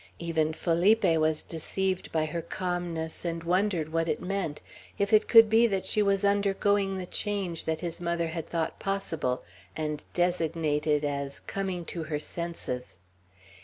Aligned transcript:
Even 0.17 0.51
Felipe 0.51 1.03
was 1.03 1.43
deceived 1.43 2.11
by 2.11 2.25
her 2.25 2.41
calmness, 2.41 3.23
and 3.23 3.43
wondered 3.43 3.93
what 3.93 4.07
it 4.07 4.19
meant, 4.19 4.59
if 4.97 5.13
it 5.13 5.27
could 5.27 5.47
be 5.47 5.67
that 5.67 5.85
she 5.85 6.01
was 6.01 6.25
undergoing 6.25 6.97
the 6.97 7.05
change 7.05 7.65
that 7.65 7.81
his 7.81 8.01
mother 8.01 8.29
had 8.29 8.49
thought 8.49 8.79
possible, 8.79 9.43
and 9.77 10.03
designated 10.15 11.05
as 11.05 11.39
coming 11.41 11.85
"to 11.85 12.05
her 12.05 12.19
senses." 12.19 12.97